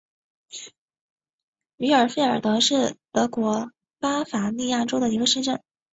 [1.77, 5.61] 于尔费尔德是德国巴伐利亚州的一个市镇。